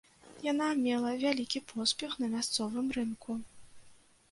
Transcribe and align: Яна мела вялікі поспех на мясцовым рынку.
Яна 0.51 0.69
мела 0.85 1.11
вялікі 1.23 1.61
поспех 1.73 2.17
на 2.23 2.27
мясцовым 2.33 2.91
рынку. 2.99 3.31